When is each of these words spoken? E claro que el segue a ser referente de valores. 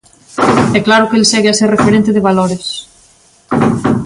E 0.77 0.79
claro 0.87 1.07
que 1.09 1.17
el 1.19 1.25
segue 1.31 1.49
a 1.51 1.57
ser 1.59 1.69
referente 1.75 2.09
de 2.13 2.25
valores. 2.29 2.65